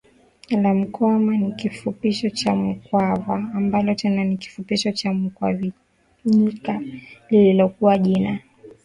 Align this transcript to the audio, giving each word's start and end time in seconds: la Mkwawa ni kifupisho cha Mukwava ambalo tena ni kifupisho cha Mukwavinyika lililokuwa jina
la 0.49 0.73
Mkwawa 0.73 1.37
ni 1.37 1.51
kifupisho 1.51 2.29
cha 2.29 2.55
Mukwava 2.55 3.33
ambalo 3.53 3.95
tena 3.95 4.23
ni 4.23 4.37
kifupisho 4.37 4.91
cha 4.91 5.13
Mukwavinyika 5.13 6.81
lililokuwa 7.29 7.97
jina 7.97 8.39